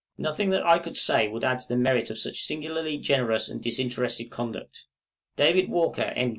Nothing 0.17 0.49
that 0.49 0.65
I 0.65 0.79
could 0.79 0.97
say 0.97 1.27
would 1.27 1.43
add 1.43 1.59
to 1.59 1.67
the 1.67 1.75
merit 1.75 2.09
of 2.09 2.17
such 2.17 2.41
singularly 2.41 2.97
generous 2.97 3.47
and 3.47 3.61
disinterested 3.61 4.31
conduct. 4.31 4.87
David 5.35 5.69
Walker, 5.69 6.11
M. 6.15 6.29